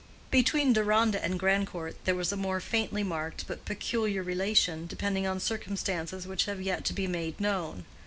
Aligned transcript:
Between 0.31 0.73
Deronda 0.73 1.23
and 1.23 1.39
Grandcourt 1.39 2.05
there 2.05 2.15
was 2.15 2.31
a 2.31 2.35
more 2.35 2.59
faintly 2.59 3.03
marked 3.03 3.45
but 3.47 3.65
peculiar 3.65 4.23
relation, 4.23 4.87
depending 4.87 5.27
on 5.27 5.39
circumstances 5.39 6.25
which 6.25 6.45
have 6.45 6.59
yet 6.59 6.83
to 6.85 6.93
be 6.93 7.05
made 7.05 7.39
known. 7.39 7.85